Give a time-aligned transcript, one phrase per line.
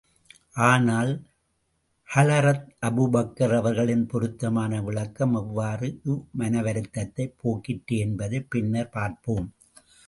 [0.67, 1.11] ஆனால்
[2.09, 9.47] ஹலரத் அபூபக்கர் அவர்களின் பொருத்தமான விளக்கம் எவ்வாறு இம்மனவருத்தத்தைப் போக்கிற்று என்பதைப் பின்னர் பார்ப்போம்.